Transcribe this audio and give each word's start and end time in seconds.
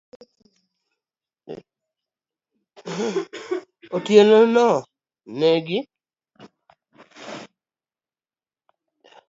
Otieno 3.95 4.37
no 4.53 4.67
negi. 5.39 5.79